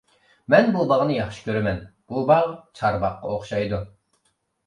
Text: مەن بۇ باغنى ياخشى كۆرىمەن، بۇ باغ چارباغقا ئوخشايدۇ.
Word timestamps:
مەن 0.51 0.69
بۇ 0.75 0.85
باغنى 0.91 1.17
ياخشى 1.17 1.43
كۆرىمەن، 1.49 1.83
بۇ 2.13 2.23
باغ 2.31 2.49
چارباغقا 2.79 3.35
ئوخشايدۇ. 3.35 3.83